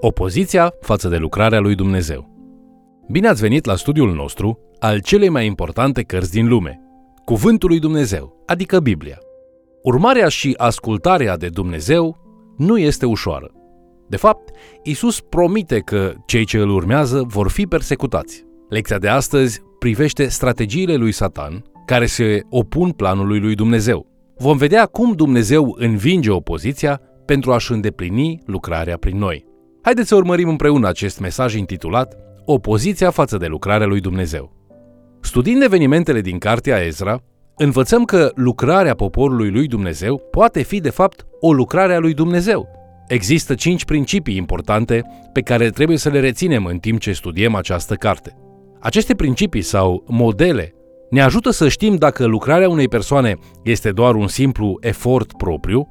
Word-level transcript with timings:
Opoziția 0.00 0.74
față 0.80 1.08
de 1.08 1.16
lucrarea 1.16 1.60
lui 1.60 1.74
Dumnezeu. 1.74 2.34
Bine 3.10 3.28
ați 3.28 3.40
venit 3.40 3.64
la 3.64 3.76
studiul 3.76 4.14
nostru 4.14 4.58
al 4.78 5.00
celei 5.00 5.28
mai 5.28 5.46
importante 5.46 6.02
cărți 6.02 6.30
din 6.30 6.48
lume, 6.48 6.80
Cuvântul 7.24 7.68
lui 7.68 7.78
Dumnezeu, 7.78 8.42
adică 8.46 8.80
Biblia. 8.80 9.18
Urmarea 9.82 10.28
și 10.28 10.54
ascultarea 10.56 11.36
de 11.36 11.48
Dumnezeu 11.48 12.16
nu 12.56 12.78
este 12.78 13.06
ușoară. 13.06 13.50
De 14.08 14.16
fapt, 14.16 14.50
Isus 14.82 15.20
promite 15.20 15.78
că 15.78 16.12
cei 16.26 16.44
ce 16.44 16.58
îl 16.58 16.70
urmează 16.70 17.22
vor 17.26 17.48
fi 17.48 17.66
persecutați. 17.66 18.44
Lecția 18.68 18.98
de 18.98 19.08
astăzi 19.08 19.60
privește 19.78 20.28
strategiile 20.28 20.94
lui 20.94 21.12
Satan 21.12 21.64
care 21.86 22.06
se 22.06 22.40
opun 22.50 22.90
planului 22.90 23.40
lui 23.40 23.54
Dumnezeu. 23.54 24.06
Vom 24.36 24.56
vedea 24.56 24.86
cum 24.86 25.12
Dumnezeu 25.12 25.74
învinge 25.78 26.30
opoziția 26.30 27.00
pentru 27.24 27.52
a-și 27.52 27.72
îndeplini 27.72 28.42
lucrarea 28.46 28.96
prin 28.96 29.18
noi. 29.18 29.46
Haideți 29.86 30.08
să 30.08 30.14
urmărim 30.14 30.48
împreună 30.48 30.88
acest 30.88 31.20
mesaj 31.20 31.54
intitulat 31.54 32.16
Opoziția 32.44 33.10
față 33.10 33.36
de 33.36 33.46
lucrarea 33.46 33.86
lui 33.86 34.00
Dumnezeu. 34.00 34.52
Studiind 35.20 35.62
evenimentele 35.62 36.20
din 36.20 36.38
cartea 36.38 36.78
Ezra, 36.78 37.22
învățăm 37.56 38.04
că 38.04 38.30
lucrarea 38.34 38.94
poporului 38.94 39.50
lui 39.50 39.66
Dumnezeu 39.66 40.18
poate 40.30 40.62
fi 40.62 40.80
de 40.80 40.90
fapt 40.90 41.26
o 41.40 41.52
lucrare 41.52 41.94
a 41.94 41.98
lui 41.98 42.14
Dumnezeu. 42.14 42.68
Există 43.08 43.54
cinci 43.54 43.84
principii 43.84 44.36
importante 44.36 45.02
pe 45.32 45.40
care 45.40 45.70
trebuie 45.70 45.98
să 45.98 46.08
le 46.08 46.20
reținem 46.20 46.64
în 46.64 46.78
timp 46.78 47.00
ce 47.00 47.12
studiem 47.12 47.54
această 47.54 47.94
carte. 47.94 48.36
Aceste 48.80 49.14
principii 49.14 49.62
sau 49.62 50.04
modele 50.06 50.74
ne 51.10 51.22
ajută 51.22 51.50
să 51.50 51.68
știm 51.68 51.96
dacă 51.96 52.24
lucrarea 52.24 52.68
unei 52.68 52.88
persoane 52.88 53.36
este 53.62 53.90
doar 53.90 54.14
un 54.14 54.28
simplu 54.28 54.76
efort 54.80 55.32
propriu 55.36 55.88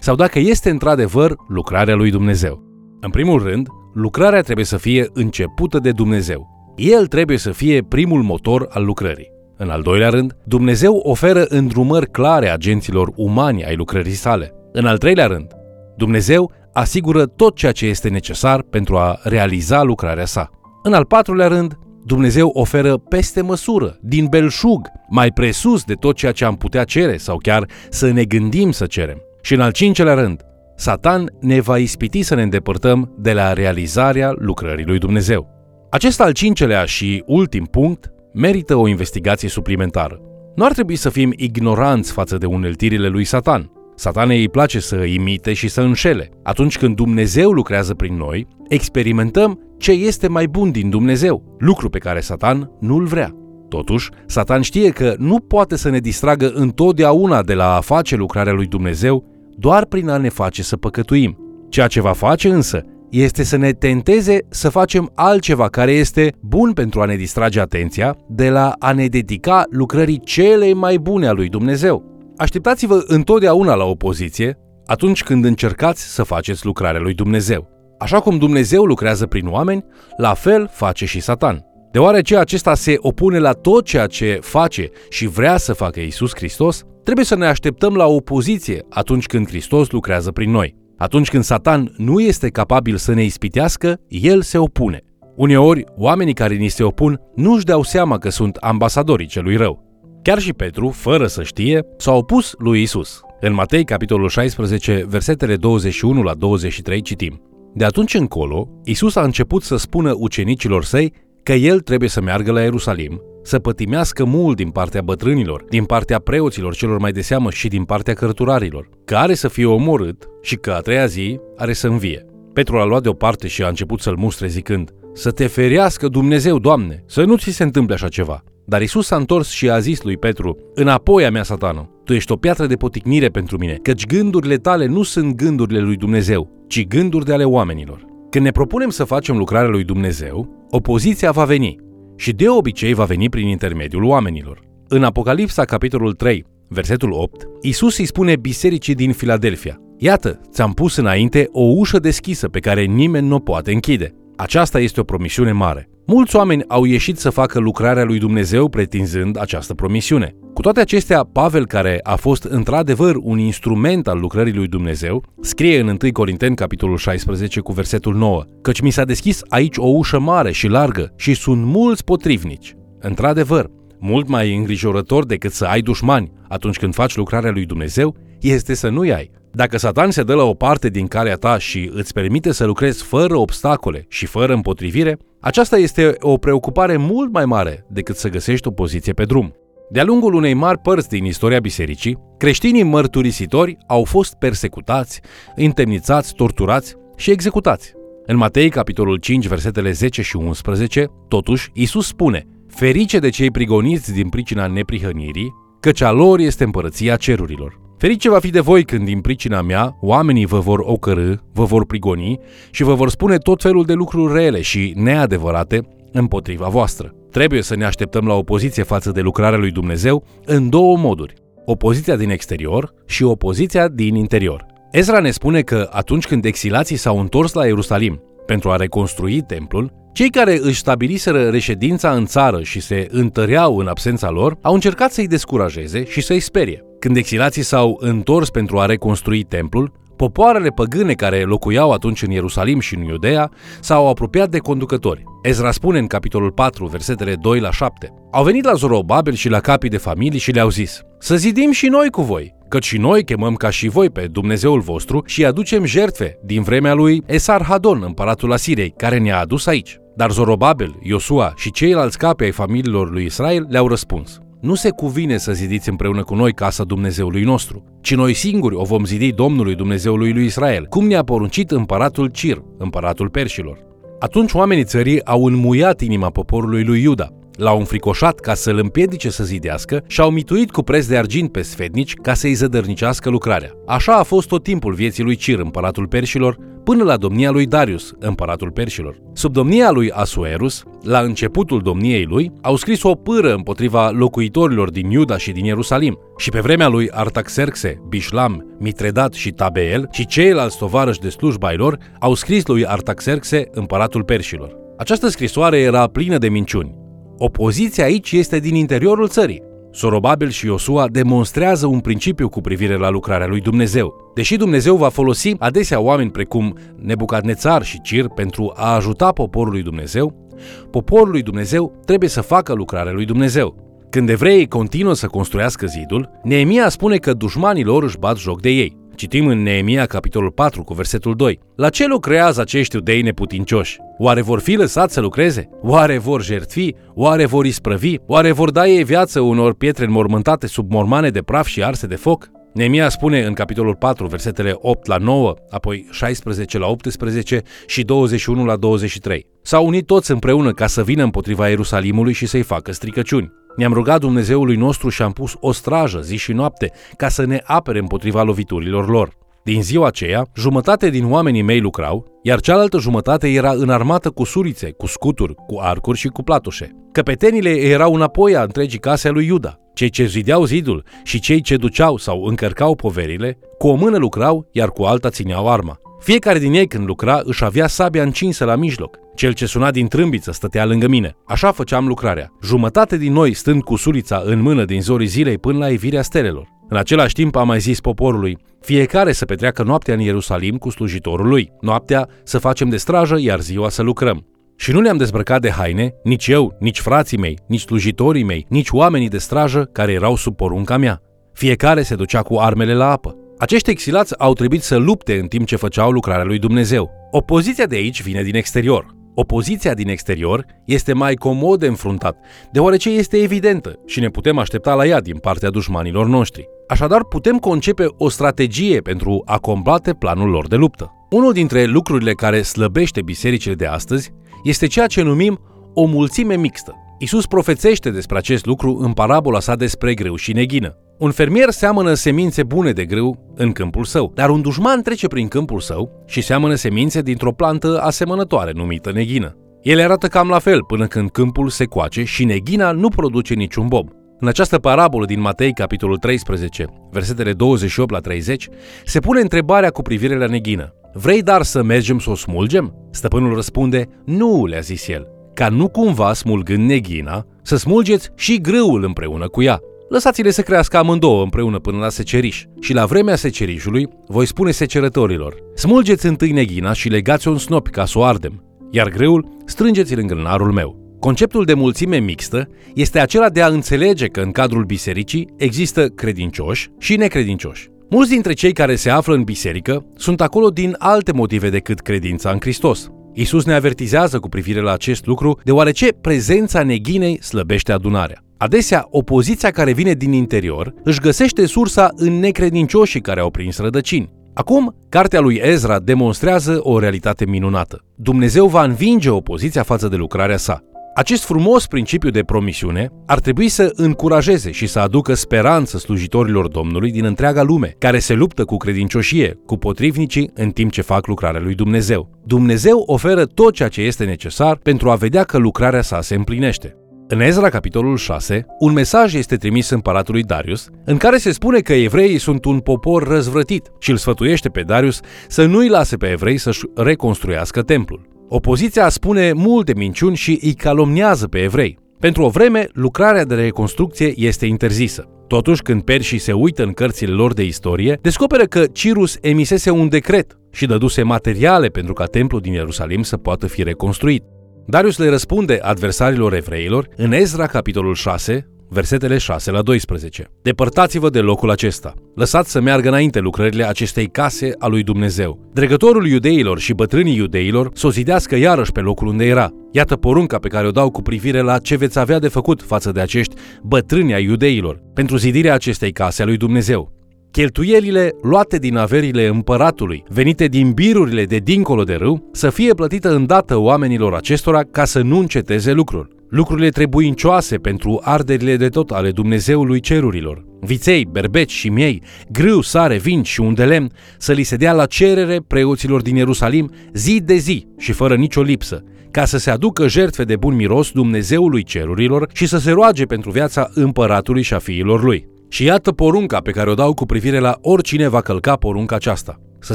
sau 0.00 0.14
dacă 0.14 0.38
este 0.38 0.70
într-adevăr 0.70 1.34
lucrarea 1.48 1.94
lui 1.94 2.10
Dumnezeu. 2.10 2.67
În 3.00 3.10
primul 3.10 3.42
rând, 3.42 3.68
lucrarea 3.94 4.40
trebuie 4.40 4.64
să 4.64 4.76
fie 4.76 5.06
începută 5.12 5.78
de 5.78 5.90
Dumnezeu. 5.92 6.56
El 6.76 7.06
trebuie 7.06 7.38
să 7.38 7.50
fie 7.50 7.82
primul 7.82 8.22
motor 8.22 8.66
al 8.70 8.84
lucrării. 8.84 9.30
În 9.56 9.68
al 9.68 9.82
doilea 9.82 10.08
rând, 10.08 10.36
Dumnezeu 10.44 10.96
oferă 10.96 11.44
îndrumări 11.48 12.10
clare 12.10 12.48
agenților 12.48 13.10
umani 13.16 13.64
ai 13.64 13.76
lucrării 13.76 14.12
sale. 14.12 14.52
În 14.72 14.86
al 14.86 14.98
treilea 14.98 15.26
rând, 15.26 15.52
Dumnezeu 15.96 16.52
asigură 16.72 17.26
tot 17.26 17.56
ceea 17.56 17.72
ce 17.72 17.86
este 17.86 18.08
necesar 18.08 18.62
pentru 18.62 18.96
a 18.96 19.18
realiza 19.22 19.82
lucrarea 19.82 20.24
sa. 20.24 20.50
În 20.82 20.92
al 20.92 21.04
patrulea 21.04 21.46
rând, 21.46 21.78
Dumnezeu 22.04 22.48
oferă 22.48 22.96
peste 22.96 23.42
măsură, 23.42 23.96
din 24.00 24.26
belșug, 24.26 24.88
mai 25.08 25.30
presus 25.30 25.84
de 25.84 25.94
tot 25.94 26.16
ceea 26.16 26.32
ce 26.32 26.44
am 26.44 26.56
putea 26.56 26.84
cere 26.84 27.16
sau 27.16 27.36
chiar 27.36 27.66
să 27.88 28.10
ne 28.10 28.24
gândim 28.24 28.70
să 28.70 28.86
cerem. 28.86 29.22
Și 29.42 29.54
în 29.54 29.60
al 29.60 29.72
cincelea 29.72 30.14
rând, 30.14 30.42
Satan 30.80 31.30
ne 31.40 31.60
va 31.60 31.78
ispiti 31.78 32.22
să 32.22 32.34
ne 32.34 32.42
îndepărtăm 32.42 33.14
de 33.18 33.32
la 33.32 33.52
realizarea 33.52 34.34
lucrării 34.38 34.84
lui 34.84 34.98
Dumnezeu. 34.98 35.48
Acest 35.90 36.20
al 36.20 36.32
cincelea 36.32 36.84
și 36.84 37.22
ultim 37.26 37.64
punct 37.64 38.12
merită 38.32 38.76
o 38.76 38.88
investigație 38.88 39.48
suplimentară. 39.48 40.20
Nu 40.54 40.64
ar 40.64 40.72
trebui 40.72 40.96
să 40.96 41.10
fim 41.10 41.32
ignoranți 41.36 42.12
față 42.12 42.38
de 42.38 42.46
uneltirile 42.46 43.08
lui 43.08 43.24
Satan. 43.24 43.70
Satanei 43.94 44.40
îi 44.40 44.48
place 44.48 44.80
să 44.80 44.96
imite 44.96 45.52
și 45.52 45.68
să 45.68 45.80
înșele. 45.80 46.30
Atunci 46.42 46.78
când 46.78 46.96
Dumnezeu 46.96 47.50
lucrează 47.50 47.94
prin 47.94 48.16
noi, 48.16 48.46
experimentăm 48.68 49.60
ce 49.78 49.92
este 49.92 50.28
mai 50.28 50.46
bun 50.46 50.70
din 50.70 50.90
Dumnezeu, 50.90 51.56
lucru 51.58 51.88
pe 51.88 51.98
care 51.98 52.20
Satan 52.20 52.70
nu-l 52.80 53.04
vrea. 53.04 53.34
Totuși, 53.68 54.10
Satan 54.26 54.60
știe 54.60 54.90
că 54.90 55.14
nu 55.18 55.40
poate 55.40 55.76
să 55.76 55.90
ne 55.90 55.98
distragă 55.98 56.50
întotdeauna 56.54 57.42
de 57.42 57.54
la 57.54 57.76
a 57.76 57.80
face 57.80 58.16
lucrarea 58.16 58.52
lui 58.52 58.66
Dumnezeu 58.66 59.37
doar 59.58 59.84
prin 59.84 60.08
a 60.08 60.16
ne 60.16 60.28
face 60.28 60.62
să 60.62 60.76
păcătuim. 60.76 61.38
Ceea 61.68 61.86
ce 61.86 62.00
va 62.00 62.12
face 62.12 62.48
însă 62.48 62.82
este 63.10 63.42
să 63.42 63.56
ne 63.56 63.72
tenteze 63.72 64.38
să 64.48 64.68
facem 64.68 65.10
altceva 65.14 65.68
care 65.68 65.92
este 65.92 66.32
bun 66.40 66.72
pentru 66.72 67.00
a 67.00 67.04
ne 67.04 67.16
distrage 67.16 67.60
atenția 67.60 68.16
de 68.28 68.50
la 68.50 68.74
a 68.78 68.92
ne 68.92 69.06
dedica 69.06 69.64
lucrării 69.70 70.20
cele 70.20 70.72
mai 70.72 70.98
bune 70.98 71.26
a 71.26 71.32
lui 71.32 71.48
Dumnezeu. 71.48 72.04
Așteptați-vă 72.36 73.02
întotdeauna 73.06 73.74
la 73.74 73.84
opoziție 73.84 74.58
atunci 74.86 75.22
când 75.22 75.44
încercați 75.44 76.14
să 76.14 76.22
faceți 76.22 76.64
lucrarea 76.64 77.00
lui 77.00 77.14
Dumnezeu. 77.14 77.68
Așa 77.98 78.20
cum 78.20 78.38
Dumnezeu 78.38 78.84
lucrează 78.84 79.26
prin 79.26 79.46
oameni, 79.46 79.84
la 80.16 80.34
fel 80.34 80.68
face 80.72 81.04
și 81.04 81.20
Satan. 81.20 81.62
Deoarece 81.92 82.36
acesta 82.36 82.74
se 82.74 82.94
opune 82.98 83.38
la 83.38 83.52
tot 83.52 83.84
ceea 83.84 84.06
ce 84.06 84.38
face 84.40 84.90
și 85.08 85.26
vrea 85.26 85.56
să 85.56 85.72
facă 85.72 86.00
Isus 86.00 86.30
Hristos, 86.34 86.82
trebuie 87.08 87.28
să 87.28 87.36
ne 87.36 87.46
așteptăm 87.46 87.94
la 87.94 88.06
opoziție 88.06 88.84
atunci 88.90 89.26
când 89.26 89.48
Hristos 89.48 89.90
lucrează 89.90 90.32
prin 90.32 90.50
noi. 90.50 90.74
Atunci 90.96 91.28
când 91.28 91.44
Satan 91.44 91.94
nu 91.96 92.20
este 92.20 92.48
capabil 92.48 92.96
să 92.96 93.12
ne 93.14 93.24
ispitească, 93.24 94.00
el 94.08 94.42
se 94.42 94.58
opune. 94.58 95.00
Uneori, 95.36 95.84
oamenii 95.96 96.32
care 96.34 96.54
ni 96.54 96.68
se 96.68 96.82
opun 96.82 97.20
nu 97.34 97.52
își 97.52 97.64
dau 97.64 97.82
seama 97.82 98.18
că 98.18 98.28
sunt 98.30 98.56
ambasadorii 98.56 99.26
celui 99.26 99.56
rău. 99.56 99.84
Chiar 100.22 100.38
și 100.38 100.52
Petru, 100.52 100.88
fără 100.88 101.26
să 101.26 101.42
știe, 101.42 101.82
s-a 101.96 102.12
opus 102.12 102.54
lui 102.58 102.82
Isus. 102.82 103.20
În 103.40 103.54
Matei, 103.54 103.84
capitolul 103.84 104.28
16, 104.28 105.06
versetele 105.08 105.56
21 105.56 106.22
la 106.22 106.34
23 106.34 107.00
citim. 107.00 107.42
De 107.74 107.84
atunci 107.84 108.14
încolo, 108.14 108.68
Isus 108.84 109.16
a 109.16 109.22
început 109.22 109.62
să 109.62 109.76
spună 109.76 110.14
ucenicilor 110.16 110.84
săi 110.84 111.12
că 111.42 111.52
el 111.52 111.80
trebuie 111.80 112.08
să 112.08 112.20
meargă 112.20 112.52
la 112.52 112.60
Ierusalim, 112.60 113.22
să 113.48 113.58
pătimească 113.58 114.24
mult 114.24 114.56
din 114.56 114.70
partea 114.70 115.02
bătrânilor, 115.02 115.64
din 115.68 115.84
partea 115.84 116.18
preoților 116.18 116.74
celor 116.74 116.98
mai 116.98 117.12
de 117.12 117.20
seamă 117.20 117.50
și 117.50 117.68
din 117.68 117.84
partea 117.84 118.14
cărturarilor, 118.14 118.88
că 119.04 119.16
are 119.16 119.34
să 119.34 119.48
fie 119.48 119.64
omorât 119.64 120.28
și 120.42 120.56
că 120.56 120.70
a 120.70 120.80
treia 120.80 121.06
zi 121.06 121.40
are 121.56 121.72
să 121.72 121.86
învie. 121.86 122.26
Petru 122.52 122.78
a 122.78 122.84
luat 122.84 123.02
deoparte 123.02 123.46
și 123.46 123.62
a 123.62 123.68
început 123.68 124.00
să-l 124.00 124.16
mustre 124.16 124.46
zicând, 124.46 124.90
Să 125.12 125.30
te 125.30 125.46
ferească 125.46 126.08
Dumnezeu, 126.08 126.58
Doamne, 126.58 127.02
să 127.06 127.24
nu 127.24 127.36
ți 127.36 127.50
se 127.50 127.62
întâmple 127.62 127.94
așa 127.94 128.08
ceva. 128.08 128.42
Dar 128.66 128.82
Isus 128.82 129.06
s-a 129.06 129.16
întors 129.16 129.50
și 129.50 129.70
a 129.70 129.78
zis 129.78 130.02
lui 130.02 130.16
Petru, 130.16 130.56
Înapoi 130.74 131.24
a 131.24 131.30
mea, 131.30 131.42
satană, 131.42 131.90
tu 132.04 132.12
ești 132.12 132.32
o 132.32 132.36
piatră 132.36 132.66
de 132.66 132.76
poticnire 132.76 133.28
pentru 133.28 133.58
mine, 133.58 133.78
căci 133.82 134.06
gândurile 134.06 134.56
tale 134.56 134.86
nu 134.86 135.02
sunt 135.02 135.34
gândurile 135.34 135.80
lui 135.80 135.96
Dumnezeu, 135.96 136.64
ci 136.66 136.86
gânduri 136.86 137.24
de 137.24 137.32
ale 137.32 137.44
oamenilor. 137.44 138.04
Când 138.30 138.44
ne 138.44 138.50
propunem 138.50 138.90
să 138.90 139.04
facem 139.04 139.36
lucrarea 139.36 139.68
lui 139.68 139.84
Dumnezeu, 139.84 140.66
opoziția 140.70 141.30
va 141.30 141.44
veni 141.44 141.86
și 142.18 142.32
de 142.32 142.48
obicei 142.48 142.94
va 142.94 143.04
veni 143.04 143.28
prin 143.28 143.46
intermediul 143.46 144.04
oamenilor. 144.04 144.60
În 144.88 145.04
Apocalipsa, 145.04 145.64
capitolul 145.64 146.12
3, 146.12 146.44
versetul 146.68 147.12
8, 147.12 147.48
Isus 147.62 147.98
îi 147.98 148.04
spune 148.04 148.36
bisericii 148.36 148.94
din 148.94 149.12
Filadelfia, 149.12 149.80
Iată, 150.00 150.40
ți-am 150.50 150.72
pus 150.72 150.96
înainte 150.96 151.48
o 151.52 151.62
ușă 151.62 151.98
deschisă 151.98 152.48
pe 152.48 152.60
care 152.60 152.84
nimeni 152.84 153.26
nu 153.26 153.34
o 153.34 153.38
poate 153.38 153.72
închide. 153.72 154.14
Aceasta 154.36 154.80
este 154.80 155.00
o 155.00 155.04
promisiune 155.04 155.52
mare. 155.52 155.88
Mulți 156.10 156.36
oameni 156.36 156.64
au 156.68 156.84
ieșit 156.84 157.18
să 157.18 157.30
facă 157.30 157.58
lucrarea 157.58 158.04
lui 158.04 158.18
Dumnezeu 158.18 158.68
pretinzând 158.68 159.40
această 159.40 159.74
promisiune. 159.74 160.34
Cu 160.54 160.60
toate 160.60 160.80
acestea, 160.80 161.24
Pavel, 161.24 161.66
care 161.66 162.00
a 162.02 162.16
fost 162.16 162.44
într-adevăr 162.44 163.16
un 163.20 163.38
instrument 163.38 164.08
al 164.08 164.18
lucrării 164.18 164.54
lui 164.54 164.66
Dumnezeu, 164.66 165.24
scrie 165.40 165.80
în 165.80 165.86
1 166.02 166.12
Corinteni, 166.12 166.56
capitolul 166.56 166.96
16, 166.96 167.60
cu 167.60 167.72
versetul 167.72 168.14
9, 168.14 168.44
căci 168.62 168.80
mi 168.80 168.90
s-a 168.90 169.04
deschis 169.04 169.42
aici 169.48 169.76
o 169.76 169.86
ușă 169.86 170.18
mare 170.18 170.52
și 170.52 170.68
largă 170.68 171.12
și 171.16 171.34
sunt 171.34 171.64
mulți 171.64 172.04
potrivnici. 172.04 172.74
Într-adevăr, 172.98 173.70
mult 173.98 174.28
mai 174.28 174.56
îngrijorător 174.56 175.26
decât 175.26 175.52
să 175.52 175.64
ai 175.64 175.80
dușmani 175.80 176.32
atunci 176.48 176.78
când 176.78 176.94
faci 176.94 177.16
lucrarea 177.16 177.50
lui 177.50 177.66
Dumnezeu, 177.66 178.16
este 178.40 178.74
să 178.74 178.88
nu-i 178.88 179.12
ai. 179.12 179.30
Dacă 179.52 179.78
Satan 179.78 180.10
se 180.10 180.22
dă 180.22 180.34
la 180.34 180.42
o 180.42 180.54
parte 180.54 180.88
din 180.88 181.06
calea 181.06 181.36
ta 181.36 181.58
și 181.58 181.90
îți 181.94 182.12
permite 182.12 182.52
să 182.52 182.64
lucrezi 182.64 183.02
fără 183.02 183.36
obstacole 183.36 184.06
și 184.08 184.26
fără 184.26 184.52
împotrivire, 184.52 185.18
aceasta 185.40 185.76
este 185.76 186.14
o 186.20 186.36
preocupare 186.36 186.96
mult 186.96 187.32
mai 187.32 187.44
mare 187.44 187.86
decât 187.90 188.16
să 188.16 188.28
găsești 188.28 188.68
o 188.68 188.70
poziție 188.70 189.12
pe 189.12 189.24
drum. 189.24 189.54
De-a 189.90 190.04
lungul 190.04 190.34
unei 190.34 190.54
mari 190.54 190.78
părți 190.78 191.08
din 191.08 191.24
istoria 191.24 191.60
bisericii, 191.60 192.18
creștinii 192.38 192.82
mărturisitori 192.82 193.76
au 193.86 194.04
fost 194.04 194.34
persecutați, 194.34 195.20
întemnițați, 195.56 196.34
torturați 196.34 196.94
și 197.16 197.30
executați. 197.30 197.92
În 198.26 198.36
Matei, 198.36 198.68
capitolul 198.68 199.16
5, 199.16 199.46
versetele 199.46 199.90
10 199.90 200.22
și 200.22 200.36
11, 200.36 201.06
totuși, 201.28 201.70
Isus 201.72 202.06
spune, 202.06 202.46
Ferice 202.68 203.18
de 203.18 203.28
cei 203.28 203.50
prigoniți 203.50 204.12
din 204.12 204.28
pricina 204.28 204.66
neprihănirii, 204.66 205.54
căci 205.80 206.00
a 206.00 206.10
lor 206.10 206.38
este 206.38 206.64
împărăția 206.64 207.16
cerurilor. 207.16 207.87
Ferice 207.98 208.28
va 208.28 208.38
fi 208.38 208.50
de 208.50 208.60
voi 208.60 208.84
când 208.84 209.04
din 209.04 209.20
pricina 209.20 209.62
mea 209.62 209.96
oamenii 210.00 210.46
vă 210.46 210.58
vor 210.58 210.78
ocărâ, 210.82 211.34
vă 211.52 211.64
vor 211.64 211.86
prigoni 211.86 212.38
și 212.70 212.82
vă 212.82 212.94
vor 212.94 213.10
spune 213.10 213.36
tot 213.36 213.62
felul 213.62 213.84
de 213.84 213.92
lucruri 213.92 214.32
rele 214.32 214.60
și 214.60 214.92
neadevărate 214.96 215.88
împotriva 216.12 216.68
voastră. 216.68 217.14
Trebuie 217.30 217.62
să 217.62 217.76
ne 217.76 217.84
așteptăm 217.84 218.26
la 218.26 218.34
opoziție 218.34 218.82
față 218.82 219.10
de 219.10 219.20
lucrarea 219.20 219.58
lui 219.58 219.70
Dumnezeu 219.70 220.24
în 220.44 220.68
două 220.68 220.96
moduri. 220.96 221.34
Opoziția 221.64 222.16
din 222.16 222.30
exterior 222.30 222.94
și 223.06 223.22
opoziția 223.22 223.88
din 223.88 224.14
interior. 224.14 224.66
Ezra 224.90 225.20
ne 225.20 225.30
spune 225.30 225.60
că 225.60 225.88
atunci 225.92 226.26
când 226.26 226.44
exilații 226.44 226.96
s-au 226.96 227.20
întors 227.20 227.52
la 227.52 227.66
Ierusalim 227.66 228.22
pentru 228.46 228.70
a 228.70 228.76
reconstrui 228.76 229.40
templul, 229.40 229.92
cei 230.18 230.30
care 230.30 230.58
își 230.62 230.78
stabiliseră 230.78 231.48
reședința 231.48 232.10
în 232.10 232.26
țară 232.26 232.62
și 232.62 232.80
se 232.80 233.06
întăreau 233.10 233.76
în 233.76 233.86
absența 233.86 234.30
lor 234.30 234.56
au 234.62 234.74
încercat 234.74 235.12
să-i 235.12 235.26
descurajeze 235.26 236.04
și 236.04 236.20
să-i 236.20 236.40
sperie. 236.40 236.84
Când 236.98 237.16
exilații 237.16 237.62
s-au 237.62 237.96
întors 238.00 238.50
pentru 238.50 238.78
a 238.78 238.86
reconstrui 238.86 239.42
templul, 239.42 239.92
Popoarele 240.16 240.68
păgâne 240.68 241.12
care 241.12 241.42
locuiau 241.42 241.92
atunci 241.92 242.22
în 242.22 242.30
Ierusalim 242.30 242.80
și 242.80 242.94
în 242.94 243.02
Iudea 243.02 243.50
s-au 243.80 244.08
apropiat 244.08 244.50
de 244.50 244.58
conducători. 244.58 245.22
Ezra 245.42 245.70
spune 245.70 245.98
în 245.98 246.06
capitolul 246.06 246.52
4, 246.52 246.86
versetele 246.86 247.34
2 247.34 247.60
la 247.60 247.70
7. 247.70 248.14
Au 248.32 248.44
venit 248.44 248.64
la 248.64 248.72
Zorobabel 248.72 249.34
și 249.34 249.48
la 249.48 249.60
capii 249.60 249.90
de 249.90 249.96
familii 249.96 250.38
și 250.38 250.50
le-au 250.50 250.68
zis, 250.70 251.00
să 251.18 251.36
zidim 251.36 251.70
și 251.70 251.86
noi 251.86 252.10
cu 252.10 252.22
voi, 252.22 252.54
căci 252.68 252.84
și 252.84 252.98
noi 252.98 253.24
chemăm 253.24 253.54
ca 253.54 253.70
și 253.70 253.88
voi 253.88 254.10
pe 254.10 254.26
Dumnezeul 254.26 254.80
vostru 254.80 255.22
și 255.26 255.44
aducem 255.44 255.84
jertfe 255.84 256.38
din 256.44 256.62
vremea 256.62 256.94
lui 256.94 257.22
Esar 257.26 257.62
Hadon, 257.62 258.02
împăratul 258.02 258.52
Asiriei, 258.52 258.94
care 258.96 259.18
ne-a 259.18 259.40
adus 259.40 259.66
aici. 259.66 259.98
Dar 260.18 260.30
Zorobabel, 260.30 260.94
Iosua 261.02 261.52
și 261.56 261.70
ceilalți 261.70 262.18
capi 262.18 262.44
ai 262.44 262.50
familiilor 262.50 263.10
lui 263.10 263.24
Israel 263.24 263.66
le-au 263.68 263.88
răspuns, 263.88 264.38
nu 264.60 264.74
se 264.74 264.90
cuvine 264.90 265.36
să 265.36 265.52
zidiți 265.52 265.88
împreună 265.88 266.22
cu 266.22 266.34
noi 266.34 266.52
casa 266.52 266.84
Dumnezeului 266.84 267.42
nostru, 267.42 267.84
ci 268.00 268.14
noi 268.14 268.32
singuri 268.32 268.74
o 268.74 268.82
vom 268.82 269.04
zidi 269.04 269.32
Domnului 269.32 269.74
Dumnezeului 269.74 270.32
lui 270.32 270.44
Israel, 270.44 270.84
cum 270.84 271.06
ne-a 271.06 271.24
poruncit 271.24 271.70
împăratul 271.70 272.28
Cir, 272.28 272.62
împăratul 272.78 273.28
perșilor. 273.28 273.78
Atunci 274.18 274.52
oamenii 274.52 274.84
țării 274.84 275.24
au 275.24 275.44
înmuiat 275.44 276.00
inima 276.00 276.30
poporului 276.30 276.84
lui 276.84 277.02
Iuda, 277.02 277.28
L-au 277.58 277.78
înfricoșat 277.78 278.40
ca 278.40 278.54
să-l 278.54 278.78
împiedice 278.78 279.30
să 279.30 279.44
zidească 279.44 280.04
și 280.06 280.20
au 280.20 280.30
mituit 280.30 280.70
cu 280.70 280.82
preț 280.82 281.06
de 281.06 281.16
argint 281.16 281.52
pe 281.52 281.62
sfetnici 281.62 282.14
ca 282.14 282.34
să-i 282.34 282.54
zădărnicească 282.54 283.30
lucrarea. 283.30 283.70
Așa 283.86 284.14
a 284.14 284.22
fost 284.22 284.48
tot 284.48 284.62
timpul 284.62 284.92
vieții 284.92 285.22
lui 285.22 285.36
Cir, 285.36 285.58
împăratul 285.58 286.06
perșilor, 286.06 286.56
până 286.88 287.04
la 287.04 287.16
domnia 287.16 287.50
lui 287.50 287.66
Darius, 287.66 288.12
împăratul 288.18 288.70
perșilor. 288.70 289.18
Sub 289.32 289.52
domnia 289.52 289.90
lui 289.90 290.10
Asuerus, 290.10 290.82
la 291.02 291.18
începutul 291.18 291.80
domniei 291.80 292.24
lui, 292.24 292.52
au 292.62 292.76
scris 292.76 293.02
o 293.02 293.14
pâră 293.14 293.54
împotriva 293.54 294.10
locuitorilor 294.10 294.90
din 294.90 295.10
Iuda 295.10 295.36
și 295.36 295.52
din 295.52 295.64
Ierusalim. 295.64 296.18
Și 296.36 296.50
pe 296.50 296.60
vremea 296.60 296.88
lui 296.88 297.10
Artaxerxe, 297.10 298.02
Bishlam, 298.08 298.76
Mitredat 298.78 299.32
și 299.32 299.50
Tabeel 299.50 300.08
și 300.10 300.26
ceilalți 300.26 300.78
tovarăși 300.78 301.20
de 301.20 301.28
slujba 301.28 301.72
lor 301.72 301.98
au 302.20 302.34
scris 302.34 302.66
lui 302.66 302.86
Artaxerxe, 302.86 303.68
împăratul 303.70 304.24
perșilor. 304.24 304.76
Această 304.98 305.28
scrisoare 305.28 305.78
era 305.78 306.06
plină 306.06 306.38
de 306.38 306.48
minciuni. 306.48 306.94
Opoziția 307.38 308.04
aici 308.04 308.32
este 308.32 308.58
din 308.58 308.74
interiorul 308.74 309.28
țării. 309.28 309.67
Sorobabil 309.90 310.48
și 310.48 310.66
Iosua 310.66 311.08
demonstrează 311.08 311.86
un 311.86 312.00
principiu 312.00 312.48
cu 312.48 312.60
privire 312.60 312.96
la 312.96 313.08
lucrarea 313.08 313.46
lui 313.46 313.60
Dumnezeu. 313.60 314.32
Deși 314.34 314.56
Dumnezeu 314.56 314.96
va 314.96 315.08
folosi 315.08 315.54
adesea 315.58 316.00
oameni 316.00 316.30
precum 316.30 316.78
Nebucadnețar 316.96 317.82
și 317.82 318.00
Cir 318.00 318.28
pentru 318.28 318.72
a 318.74 318.94
ajuta 318.94 319.32
poporul 319.32 319.72
lui 319.72 319.82
Dumnezeu, 319.82 320.48
poporul 320.90 321.30
lui 321.30 321.42
Dumnezeu 321.42 322.00
trebuie 322.04 322.28
să 322.28 322.40
facă 322.40 322.72
lucrarea 322.72 323.12
lui 323.12 323.24
Dumnezeu. 323.24 323.86
Când 324.10 324.28
evreii 324.28 324.68
continuă 324.68 325.14
să 325.14 325.26
construiască 325.26 325.86
zidul, 325.86 326.30
Neemia 326.42 326.88
spune 326.88 327.16
că 327.16 327.32
dușmanii 327.32 327.84
lor 327.84 328.02
își 328.02 328.18
bat 328.18 328.36
joc 328.36 328.60
de 328.60 328.68
ei. 328.68 328.96
Citim 329.18 329.46
în 329.46 329.62
Neemia, 329.62 330.06
capitolul 330.06 330.50
4, 330.50 330.82
cu 330.82 330.94
versetul 330.94 331.36
2. 331.36 331.60
La 331.76 331.88
ce 331.88 332.06
lucrează 332.06 332.60
acești 332.60 332.94
iudei 332.94 333.22
neputincioși? 333.22 333.98
Oare 334.18 334.40
vor 334.40 334.60
fi 334.60 334.74
lăsați 334.74 335.14
să 335.14 335.20
lucreze? 335.20 335.68
Oare 335.82 336.18
vor 336.18 336.42
jertfi? 336.42 336.94
Oare 337.14 337.46
vor 337.46 337.66
isprăvi? 337.66 338.16
Oare 338.26 338.52
vor 338.52 338.70
da 338.70 338.86
ei 338.86 339.04
viață 339.04 339.40
unor 339.40 339.74
pietre 339.74 340.04
înmormântate 340.04 340.66
sub 340.66 340.90
mormane 340.90 341.30
de 341.30 341.42
praf 341.42 341.66
și 341.66 341.82
arse 341.82 342.06
de 342.06 342.14
foc? 342.14 342.48
Neemia 342.74 343.08
spune 343.08 343.44
în 343.44 343.52
capitolul 343.52 343.94
4, 343.94 344.26
versetele 344.26 344.72
8 344.74 345.06
la 345.06 345.16
9, 345.16 345.54
apoi 345.70 346.06
16 346.10 346.78
la 346.78 346.86
18 346.86 347.62
și 347.86 348.02
21 348.02 348.64
la 348.64 348.76
23. 348.76 349.46
S-au 349.62 349.86
unit 349.86 350.06
toți 350.06 350.30
împreună 350.30 350.72
ca 350.72 350.86
să 350.86 351.02
vină 351.02 351.22
împotriva 351.22 351.68
Ierusalimului 351.68 352.32
și 352.32 352.46
să-i 352.46 352.62
facă 352.62 352.92
stricăciuni. 352.92 353.52
Ne-am 353.78 353.92
rugat 353.92 354.20
Dumnezeului 354.20 354.76
nostru 354.76 355.08
și 355.08 355.22
am 355.22 355.32
pus 355.32 355.56
o 355.60 355.72
strajă 355.72 356.20
zi 356.20 356.36
și 356.36 356.52
noapte 356.52 356.92
ca 357.16 357.28
să 357.28 357.44
ne 357.44 357.60
apere 357.64 357.98
împotriva 357.98 358.42
loviturilor 358.42 359.08
lor. 359.08 359.36
Din 359.64 359.82
ziua 359.82 360.06
aceea, 360.06 360.46
jumătate 360.54 361.10
din 361.10 361.30
oamenii 361.30 361.62
mei 361.62 361.80
lucrau, 361.80 362.40
iar 362.42 362.60
cealaltă 362.60 362.98
jumătate 362.98 363.48
era 363.48 363.70
înarmată 363.70 364.30
cu 364.30 364.44
surițe, 364.44 364.90
cu 364.90 365.06
scuturi, 365.06 365.54
cu 365.54 365.78
arcuri 365.80 366.18
și 366.18 366.28
cu 366.28 366.42
platoșe. 366.42 366.94
Căpetenile 367.12 367.70
erau 367.70 368.14
înapoi 368.14 368.56
a 368.56 368.62
întregii 368.62 368.98
case 368.98 369.28
a 369.28 369.30
lui 369.30 369.46
Iuda. 369.46 369.78
Cei 369.94 370.10
ce 370.10 370.24
zideau 370.26 370.64
zidul 370.64 371.04
și 371.22 371.40
cei 371.40 371.60
ce 371.60 371.76
duceau 371.76 372.16
sau 372.16 372.44
încărcau 372.44 372.94
poverile, 372.94 373.58
cu 373.78 373.88
o 373.88 373.94
mână 373.94 374.16
lucrau, 374.16 374.68
iar 374.72 374.90
cu 374.90 375.02
alta 375.02 375.30
țineau 375.30 375.70
arma. 375.70 375.98
Fiecare 376.18 376.58
din 376.58 376.72
ei 376.72 376.86
când 376.86 377.06
lucra 377.06 377.40
își 377.44 377.64
avea 377.64 377.86
sabia 377.86 378.22
încinsă 378.22 378.64
la 378.64 378.76
mijloc. 378.76 379.18
Cel 379.34 379.52
ce 379.52 379.66
suna 379.66 379.90
din 379.90 380.06
trâmbiță 380.06 380.52
stătea 380.52 380.84
lângă 380.84 381.08
mine. 381.08 381.36
Așa 381.46 381.72
făceam 381.72 382.06
lucrarea. 382.06 382.52
Jumătate 382.62 383.16
din 383.16 383.32
noi 383.32 383.52
stând 383.52 383.82
cu 383.82 383.96
sulița 383.96 384.42
în 384.44 384.60
mână 384.60 384.84
din 384.84 385.02
zorii 385.02 385.26
zilei 385.26 385.58
până 385.58 385.78
la 385.78 385.90
evirea 385.90 386.22
stelelor. 386.22 386.68
În 386.88 386.96
același 386.96 387.34
timp 387.34 387.56
am 387.56 387.66
mai 387.66 387.78
zis 387.78 388.00
poporului, 388.00 388.58
fiecare 388.80 389.32
să 389.32 389.44
petreacă 389.44 389.82
noaptea 389.82 390.14
în 390.14 390.20
Ierusalim 390.20 390.76
cu 390.76 390.90
slujitorul 390.90 391.48
lui, 391.48 391.72
noaptea 391.80 392.28
să 392.44 392.58
facem 392.58 392.88
de 392.88 392.96
strajă, 392.96 393.36
iar 393.38 393.60
ziua 393.60 393.88
să 393.88 394.02
lucrăm. 394.02 394.46
Și 394.76 394.92
nu 394.92 395.00
ne-am 395.00 395.16
dezbrăcat 395.16 395.60
de 395.60 395.70
haine, 395.70 396.14
nici 396.24 396.46
eu, 396.46 396.76
nici 396.80 397.00
frații 397.00 397.38
mei, 397.38 397.58
nici 397.68 397.80
slujitorii 397.80 398.44
mei, 398.44 398.66
nici 398.68 398.90
oamenii 398.90 399.28
de 399.28 399.38
strajă 399.38 399.88
care 399.92 400.12
erau 400.12 400.36
sub 400.36 400.56
porunca 400.56 400.96
mea. 400.96 401.20
Fiecare 401.52 402.02
se 402.02 402.14
ducea 402.14 402.42
cu 402.42 402.56
armele 402.56 402.94
la 402.94 403.10
apă. 403.10 403.36
Acești 403.58 403.90
exilați 403.90 404.38
au 404.38 404.52
trebuit 404.52 404.82
să 404.82 404.96
lupte 404.96 405.38
în 405.38 405.46
timp 405.46 405.66
ce 405.66 405.76
făceau 405.76 406.10
lucrarea 406.10 406.44
lui 406.44 406.58
Dumnezeu. 406.58 407.10
Opoziția 407.30 407.86
de 407.86 407.96
aici 407.96 408.22
vine 408.22 408.42
din 408.42 408.54
exterior. 408.54 409.06
Opoziția 409.34 409.94
din 409.94 410.08
exterior 410.08 410.64
este 410.84 411.12
mai 411.12 411.34
comod 411.34 411.78
de 411.78 411.86
înfruntat, 411.86 412.38
deoarece 412.72 413.10
este 413.10 413.36
evidentă 413.36 414.00
și 414.06 414.20
ne 414.20 414.28
putem 414.28 414.58
aștepta 414.58 414.94
la 414.94 415.06
ea 415.06 415.20
din 415.20 415.38
partea 415.38 415.70
dușmanilor 415.70 416.26
noștri. 416.26 416.68
Așadar, 416.88 417.24
putem 417.24 417.56
concepe 417.56 418.06
o 418.16 418.28
strategie 418.28 419.00
pentru 419.00 419.42
a 419.44 419.58
combate 419.58 420.14
planul 420.14 420.48
lor 420.48 420.68
de 420.68 420.76
luptă. 420.76 421.12
Unul 421.30 421.52
dintre 421.52 421.84
lucrurile 421.84 422.32
care 422.32 422.62
slăbește 422.62 423.22
bisericile 423.22 423.74
de 423.74 423.86
astăzi 423.86 424.32
este 424.64 424.86
ceea 424.86 425.06
ce 425.06 425.22
numim 425.22 425.60
o 425.94 426.04
mulțime 426.04 426.56
mixtă. 426.56 426.94
Isus 427.18 427.46
profețește 427.46 428.10
despre 428.10 428.38
acest 428.38 428.66
lucru 428.66 428.98
în 429.00 429.12
parabola 429.12 429.60
sa 429.60 429.74
despre 429.74 430.14
greu 430.14 430.34
și 430.34 430.52
neghină. 430.52 430.96
Un 431.18 431.30
fermier 431.30 431.70
seamănă 431.70 432.14
semințe 432.14 432.62
bune 432.62 432.92
de 432.92 433.04
grâu 433.04 433.52
în 433.54 433.72
câmpul 433.72 434.04
său, 434.04 434.32
dar 434.34 434.50
un 434.50 434.60
dușman 434.60 435.02
trece 435.02 435.26
prin 435.26 435.48
câmpul 435.48 435.80
său 435.80 436.24
și 436.26 436.40
seamănă 436.40 436.74
semințe 436.74 437.20
dintr-o 437.20 437.52
plantă 437.52 438.00
asemănătoare 438.02 438.72
numită 438.74 439.12
neghină. 439.12 439.56
Ele 439.82 440.02
arată 440.02 440.26
cam 440.26 440.48
la 440.48 440.58
fel 440.58 440.84
până 440.84 441.06
când 441.06 441.30
câmpul 441.30 441.68
se 441.68 441.84
coace 441.84 442.24
și 442.24 442.44
neghina 442.44 442.92
nu 442.92 443.08
produce 443.08 443.54
niciun 443.54 443.86
bob. 443.86 444.08
În 444.40 444.48
această 444.48 444.78
parabolă 444.78 445.24
din 445.24 445.40
Matei, 445.40 445.72
capitolul 445.72 446.16
13, 446.16 446.86
versetele 447.10 447.52
28 447.52 448.10
la 448.10 448.18
30, 448.18 448.68
se 449.04 449.20
pune 449.20 449.40
întrebarea 449.40 449.90
cu 449.90 450.02
privire 450.02 450.38
la 450.38 450.46
neghină. 450.46 450.92
Vrei 451.12 451.42
dar 451.42 451.62
să 451.62 451.82
mergem 451.82 452.18
să 452.18 452.30
o 452.30 452.34
smulgem? 452.34 452.94
Stăpânul 453.10 453.54
răspunde, 453.54 454.04
nu, 454.24 454.66
le-a 454.66 454.80
zis 454.80 455.08
el, 455.08 455.28
ca 455.58 455.68
nu 455.68 455.88
cumva 455.88 456.32
smulgând 456.32 456.88
neghina, 456.88 457.46
să 457.62 457.76
smulgeți 457.76 458.30
și 458.36 458.60
grâul 458.60 459.04
împreună 459.04 459.48
cu 459.48 459.62
ea. 459.62 459.80
Lăsați-le 460.08 460.50
să 460.50 460.62
crească 460.62 460.96
amândouă 460.96 461.42
împreună 461.42 461.78
până 461.78 461.98
la 461.98 462.08
seceriș. 462.08 462.64
Și 462.80 462.92
la 462.92 463.04
vremea 463.04 463.36
secerișului 463.36 464.08
voi 464.26 464.46
spune 464.46 464.70
secerătorilor, 464.70 465.54
smulgeți 465.74 466.26
întâi 466.26 466.50
neghina 466.50 466.92
și 466.92 467.08
legați-o 467.08 467.50
în 467.50 467.58
snopi 467.58 467.90
ca 467.90 468.04
să 468.04 468.18
o 468.18 468.24
ardem, 468.24 468.64
iar 468.90 469.08
greul 469.08 469.56
strângeți-l 469.64 470.18
în 470.18 470.26
grânarul 470.26 470.72
meu. 470.72 471.16
Conceptul 471.20 471.64
de 471.64 471.74
mulțime 471.74 472.18
mixtă 472.18 472.68
este 472.94 473.18
acela 473.18 473.48
de 473.48 473.62
a 473.62 473.68
înțelege 473.68 474.26
că 474.26 474.40
în 474.40 474.50
cadrul 474.50 474.84
bisericii 474.84 475.48
există 475.56 476.08
credincioși 476.08 476.88
și 476.98 477.16
necredincioși. 477.16 477.88
Mulți 478.10 478.30
dintre 478.30 478.52
cei 478.52 478.72
care 478.72 478.94
se 478.94 479.10
află 479.10 479.34
în 479.34 479.42
biserică 479.42 480.06
sunt 480.16 480.40
acolo 480.40 480.68
din 480.68 480.94
alte 480.98 481.32
motive 481.32 481.68
decât 481.70 482.00
credința 482.00 482.50
în 482.50 482.58
Hristos. 482.60 483.10
Isus 483.32 483.64
ne 483.64 483.74
avertizează 483.74 484.38
cu 484.38 484.48
privire 484.48 484.80
la 484.80 484.92
acest 484.92 485.26
lucru, 485.26 485.60
deoarece 485.64 486.08
prezența 486.12 486.82
neghinei 486.82 487.42
slăbește 487.42 487.92
adunarea. 487.92 488.42
Adesea, 488.56 489.06
opoziția 489.10 489.70
care 489.70 489.92
vine 489.92 490.12
din 490.12 490.32
interior 490.32 490.94
își 491.04 491.20
găsește 491.20 491.66
sursa 491.66 492.08
în 492.16 492.38
necredincioșii 492.38 493.20
care 493.20 493.40
au 493.40 493.50
prins 493.50 493.78
rădăcini. 493.78 494.30
Acum, 494.54 494.94
cartea 495.08 495.40
lui 495.40 495.60
Ezra 495.62 495.98
demonstrează 495.98 496.78
o 496.82 496.98
realitate 496.98 497.46
minunată. 497.46 498.04
Dumnezeu 498.14 498.66
va 498.66 498.84
învinge 498.84 499.30
opoziția 499.30 499.82
față 499.82 500.08
de 500.08 500.16
lucrarea 500.16 500.56
sa. 500.56 500.82
Acest 501.18 501.44
frumos 501.44 501.86
principiu 501.86 502.30
de 502.30 502.42
promisiune 502.42 503.08
ar 503.26 503.40
trebui 503.40 503.68
să 503.68 503.90
încurajeze 503.94 504.70
și 504.70 504.86
să 504.86 504.98
aducă 504.98 505.34
speranță 505.34 505.98
slujitorilor 505.98 506.68
Domnului 506.68 507.10
din 507.10 507.24
întreaga 507.24 507.62
lume, 507.62 507.94
care 507.98 508.18
se 508.18 508.34
luptă 508.34 508.64
cu 508.64 508.76
credincioșie, 508.76 509.58
cu 509.66 509.76
potrivnicii 509.76 510.50
în 510.54 510.70
timp 510.70 510.90
ce 510.90 511.02
fac 511.02 511.26
lucrarea 511.26 511.60
lui 511.60 511.74
Dumnezeu. 511.74 512.30
Dumnezeu 512.44 513.02
oferă 513.06 513.44
tot 513.44 513.74
ceea 513.74 513.88
ce 513.88 514.00
este 514.00 514.24
necesar 514.24 514.76
pentru 514.76 515.10
a 515.10 515.14
vedea 515.14 515.44
că 515.44 515.58
lucrarea 515.58 516.02
sa 516.02 516.20
se 516.20 516.34
împlinește. 516.34 516.96
În 517.28 517.40
Ezra, 517.40 517.68
capitolul 517.68 518.16
6, 518.16 518.66
un 518.78 518.92
mesaj 518.92 519.34
este 519.34 519.56
trimis 519.56 519.90
împăratului 519.90 520.42
Darius, 520.42 520.88
în 521.04 521.16
care 521.16 521.36
se 521.36 521.52
spune 521.52 521.80
că 521.80 521.92
evreii 521.92 522.38
sunt 522.38 522.64
un 522.64 522.78
popor 522.80 523.26
răzvrătit 523.26 523.90
și 523.98 524.10
îl 524.10 524.16
sfătuiește 524.16 524.68
pe 524.68 524.82
Darius 524.82 525.20
să 525.48 525.64
nu-i 525.64 525.88
lase 525.88 526.16
pe 526.16 526.26
evrei 526.30 526.58
să-și 526.58 526.84
reconstruiască 526.94 527.82
templul. 527.82 528.37
Opoziția 528.50 529.08
spune 529.08 529.52
multe 529.52 529.92
minciuni 529.96 530.36
și 530.36 530.58
îi 530.62 530.74
calomniază 530.74 531.46
pe 531.46 531.58
evrei. 531.58 531.98
Pentru 532.20 532.42
o 532.42 532.48
vreme, 532.48 532.88
lucrarea 532.92 533.44
de 533.44 533.54
reconstrucție 533.54 534.32
este 534.36 534.66
interzisă. 534.66 535.28
Totuși, 535.46 535.82
când 535.82 536.02
perșii 536.02 536.38
se 536.38 536.52
uită 536.52 536.82
în 536.82 536.92
cărțile 536.92 537.32
lor 537.32 537.52
de 537.52 537.62
istorie, 537.62 538.18
descoperă 538.22 538.64
că 538.64 538.84
Cirus 538.92 539.38
emisese 539.40 539.90
un 539.90 540.08
decret 540.08 540.58
și 540.70 540.86
dăduse 540.86 541.22
materiale 541.22 541.88
pentru 541.88 542.12
ca 542.12 542.24
templul 542.24 542.60
din 542.60 542.72
Ierusalim 542.72 543.22
să 543.22 543.36
poată 543.36 543.66
fi 543.66 543.82
reconstruit. 543.82 544.44
Darius 544.86 545.18
le 545.18 545.28
răspunde 545.28 545.78
adversarilor 545.82 546.54
evreilor 546.54 547.08
în 547.16 547.32
Ezra, 547.32 547.66
capitolul 547.66 548.14
6, 548.14 548.68
versetele 548.88 549.38
6 549.38 549.70
la 549.70 549.82
12. 549.82 550.50
Depărtați-vă 550.62 551.30
de 551.30 551.40
locul 551.40 551.70
acesta. 551.70 552.14
Lăsați 552.34 552.70
să 552.70 552.80
meargă 552.80 553.08
înainte 553.08 553.38
lucrările 553.38 553.84
acestei 553.84 554.26
case 554.26 554.74
a 554.78 554.86
lui 554.86 555.02
Dumnezeu. 555.02 555.70
Dregătorul 555.72 556.26
iudeilor 556.26 556.78
și 556.78 556.92
bătrânii 556.92 557.36
iudeilor 557.36 557.90
să 557.94 558.06
o 558.06 558.10
zidească 558.10 558.56
iarăși 558.56 558.92
pe 558.92 559.00
locul 559.00 559.26
unde 559.26 559.44
era. 559.44 559.70
Iată 559.92 560.16
porunca 560.16 560.58
pe 560.58 560.68
care 560.68 560.86
o 560.86 560.90
dau 560.90 561.10
cu 561.10 561.22
privire 561.22 561.60
la 561.60 561.78
ce 561.78 561.96
veți 561.96 562.18
avea 562.18 562.38
de 562.38 562.48
făcut 562.48 562.82
față 562.82 563.12
de 563.12 563.20
acești 563.20 563.54
bătrâni 563.82 564.34
ai 564.34 564.44
iudeilor 564.44 565.00
pentru 565.14 565.36
zidirea 565.36 565.74
acestei 565.74 566.12
case 566.12 566.42
a 566.42 566.44
lui 566.44 566.56
Dumnezeu. 566.56 567.17
Cheltuielile 567.50 568.32
luate 568.42 568.78
din 568.78 568.96
averile 568.96 569.46
împăratului, 569.46 570.24
venite 570.28 570.66
din 570.66 570.92
birurile 570.92 571.44
de 571.44 571.56
dincolo 571.56 572.02
de 572.02 572.14
râu, 572.14 572.48
să 572.52 572.70
fie 572.70 572.94
plătită 572.94 573.34
îndată 573.34 573.76
oamenilor 573.76 574.34
acestora 574.34 574.82
ca 574.82 575.04
să 575.04 575.22
nu 575.22 575.38
înceteze 575.38 575.92
lucrul. 575.92 576.36
Lucrurile 576.48 576.88
trebuincioase 576.88 577.76
pentru 577.76 578.20
arderile 578.22 578.76
de 578.76 578.88
tot 578.88 579.10
ale 579.10 579.30
Dumnezeului 579.30 580.00
cerurilor. 580.00 580.64
Viței, 580.80 581.28
berbeci 581.30 581.70
și 581.70 581.88
miei, 581.88 582.22
grâu, 582.50 582.80
sare, 582.80 583.16
vin 583.16 583.42
și 583.42 583.60
un 583.60 583.74
de 583.74 583.84
lemn, 583.84 584.10
să 584.38 584.52
li 584.52 584.62
se 584.62 584.76
dea 584.76 584.92
la 584.92 585.06
cerere 585.06 585.60
preoților 585.66 586.22
din 586.22 586.36
Ierusalim 586.36 586.90
zi 587.12 587.40
de 587.44 587.54
zi 587.54 587.86
și 587.98 588.12
fără 588.12 588.34
nicio 588.34 588.62
lipsă, 588.62 589.04
ca 589.30 589.44
să 589.44 589.58
se 589.58 589.70
aducă 589.70 590.08
jertfe 590.08 590.44
de 590.44 590.56
bun 590.56 590.74
miros 590.74 591.10
Dumnezeului 591.10 591.82
cerurilor 591.82 592.48
și 592.52 592.66
să 592.66 592.78
se 592.78 592.90
roage 592.90 593.24
pentru 593.24 593.50
viața 593.50 593.90
împăratului 593.94 594.62
și 594.62 594.74
a 594.74 594.78
fiilor 594.78 595.22
lui. 595.22 595.56
Și 595.68 595.84
iată 595.84 596.12
porunca 596.12 596.58
pe 596.58 596.70
care 596.70 596.90
o 596.90 596.94
dau 596.94 597.14
cu 597.14 597.26
privire 597.26 597.58
la 597.58 597.78
oricine 597.80 598.28
va 598.28 598.40
călca 598.40 598.76
porunca 598.76 599.14
aceasta. 599.14 599.60
Să 599.80 599.94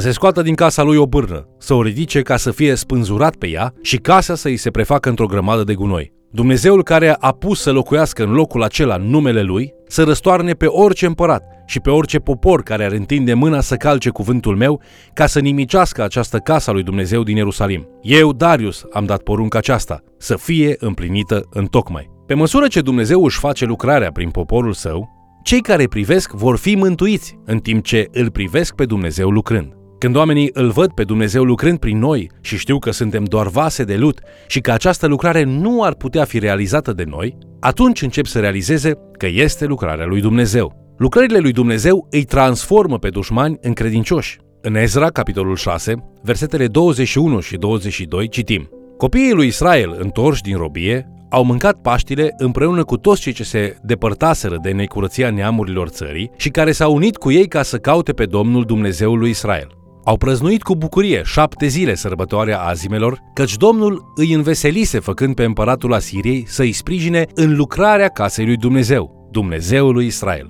se 0.00 0.10
scoată 0.10 0.42
din 0.42 0.54
casa 0.54 0.82
lui 0.82 0.96
o 0.96 1.06
bârnă, 1.06 1.48
să 1.58 1.74
o 1.74 1.82
ridice 1.82 2.22
ca 2.22 2.36
să 2.36 2.50
fie 2.50 2.74
spânzurat 2.74 3.36
pe 3.36 3.48
ea 3.48 3.72
și 3.82 3.96
casa 3.96 4.34
să 4.34 4.48
îi 4.48 4.56
se 4.56 4.70
prefacă 4.70 5.08
într-o 5.08 5.26
grămadă 5.26 5.64
de 5.64 5.74
gunoi. 5.74 6.12
Dumnezeul 6.30 6.82
care 6.82 7.16
a 7.18 7.32
pus 7.32 7.60
să 7.60 7.72
locuiască 7.72 8.24
în 8.24 8.32
locul 8.32 8.62
acela 8.62 8.96
numele 8.96 9.42
Lui, 9.42 9.74
să 9.88 10.02
răstoarne 10.02 10.52
pe 10.52 10.66
orice 10.66 11.06
împărat 11.06 11.42
și 11.66 11.80
pe 11.80 11.90
orice 11.90 12.18
popor 12.18 12.62
care 12.62 12.84
ar 12.84 12.92
întinde 12.92 13.34
mâna 13.34 13.60
să 13.60 13.76
calce 13.76 14.10
cuvântul 14.10 14.56
meu, 14.56 14.82
ca 15.12 15.26
să 15.26 15.40
nimicească 15.40 16.02
această 16.02 16.38
casă 16.38 16.70
a 16.70 16.72
lui 16.72 16.82
Dumnezeu 16.82 17.22
din 17.22 17.36
Ierusalim. 17.36 17.88
Eu, 18.02 18.32
Darius, 18.32 18.84
am 18.92 19.04
dat 19.04 19.22
porunca 19.22 19.58
aceasta, 19.58 20.02
să 20.18 20.36
fie 20.36 20.76
împlinită 20.78 21.46
în 21.50 21.66
tocmai. 21.66 22.10
Pe 22.26 22.34
măsură 22.34 22.66
ce 22.66 22.80
Dumnezeu 22.80 23.24
își 23.24 23.38
face 23.38 23.64
lucrarea 23.64 24.12
prin 24.12 24.30
poporul 24.30 24.72
său, 24.72 25.13
cei 25.44 25.60
care 25.60 25.86
privesc 25.86 26.32
vor 26.32 26.56
fi 26.56 26.74
mântuiți, 26.74 27.38
în 27.44 27.58
timp 27.58 27.84
ce 27.84 28.08
îl 28.12 28.30
privesc 28.30 28.74
pe 28.74 28.84
Dumnezeu 28.84 29.30
lucrând. 29.30 29.72
Când 29.98 30.16
oamenii 30.16 30.50
îl 30.52 30.70
văd 30.70 30.92
pe 30.92 31.04
Dumnezeu 31.04 31.44
lucrând 31.44 31.78
prin 31.78 31.98
noi 31.98 32.30
și 32.40 32.58
știu 32.58 32.78
că 32.78 32.90
suntem 32.90 33.24
doar 33.24 33.48
vase 33.48 33.84
de 33.84 33.96
lut 33.96 34.20
și 34.46 34.60
că 34.60 34.72
această 34.72 35.06
lucrare 35.06 35.42
nu 35.42 35.82
ar 35.82 35.94
putea 35.94 36.24
fi 36.24 36.38
realizată 36.38 36.92
de 36.92 37.04
noi, 37.06 37.36
atunci 37.60 38.02
încep 38.02 38.26
să 38.26 38.40
realizeze 38.40 38.92
că 39.18 39.26
este 39.26 39.64
lucrarea 39.64 40.06
lui 40.06 40.20
Dumnezeu. 40.20 40.94
Lucrările 40.98 41.38
lui 41.38 41.52
Dumnezeu 41.52 42.06
îi 42.10 42.24
transformă 42.24 42.98
pe 42.98 43.08
dușmani 43.08 43.58
în 43.60 43.72
credincioși. 43.72 44.38
În 44.60 44.74
Ezra, 44.74 45.08
capitolul 45.08 45.56
6, 45.56 45.94
versetele 46.22 46.66
21 46.66 47.40
și 47.40 47.56
22, 47.56 48.28
citim 48.28 48.68
Copiii 48.96 49.32
lui 49.32 49.46
Israel, 49.46 49.96
întorși 49.98 50.42
din 50.42 50.56
robie, 50.56 51.13
au 51.30 51.44
mâncat 51.44 51.80
Paștile 51.82 52.34
împreună 52.36 52.84
cu 52.84 52.96
toți 52.96 53.20
cei 53.20 53.32
ce 53.32 53.44
se 53.44 53.76
depărtaseră 53.82 54.58
de 54.62 54.70
necurăția 54.70 55.30
neamurilor 55.30 55.88
țării 55.88 56.30
și 56.36 56.48
care 56.48 56.72
s-au 56.72 56.94
unit 56.94 57.16
cu 57.16 57.30
ei 57.30 57.48
ca 57.48 57.62
să 57.62 57.78
caute 57.78 58.12
pe 58.12 58.26
Domnul 58.26 58.64
Dumnezeul 58.64 59.18
lui 59.18 59.30
Israel. 59.30 59.68
Au 60.04 60.16
prăznuit 60.16 60.62
cu 60.62 60.76
bucurie 60.76 61.22
șapte 61.24 61.66
zile 61.66 61.94
sărbătoarea 61.94 62.60
azimelor, 62.60 63.18
căci 63.34 63.56
Domnul 63.56 64.12
îi 64.14 64.32
înveselise 64.32 64.98
făcând 64.98 65.34
pe 65.34 65.44
împăratul 65.44 65.92
Asiriei 65.92 66.44
să-i 66.46 66.72
sprijine 66.72 67.26
în 67.34 67.56
lucrarea 67.56 68.08
casei 68.08 68.44
lui 68.44 68.56
Dumnezeu, 68.56 69.28
Dumnezeul 69.30 69.92
lui 69.92 70.06
Israel. 70.06 70.46